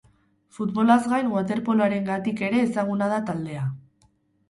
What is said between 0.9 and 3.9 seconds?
gain waterpoloarengatik ere ezaguna da taldea.